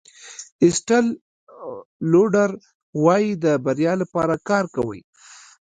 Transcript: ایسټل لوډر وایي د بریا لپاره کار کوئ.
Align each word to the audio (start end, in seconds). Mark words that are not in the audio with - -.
ایسټل 0.63 1.05
لوډر 2.11 2.49
وایي 3.03 3.29
د 3.43 3.45
بریا 3.65 3.93
لپاره 4.01 4.35
کار 4.49 4.65
کوئ. 4.75 5.01